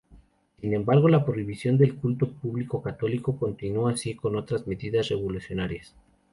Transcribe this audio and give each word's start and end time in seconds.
Sin 0.59 0.73
embargo, 0.73 1.09
la 1.09 1.23
prohibición 1.23 1.77
del 1.77 1.93
culto 1.95 2.27
público 2.27 2.81
católico 2.81 3.37
continuó 3.37 3.87
así 3.87 4.15
como 4.15 4.39
otras 4.39 4.65
medidas 4.65 5.09
revolucionarias. 5.09 5.93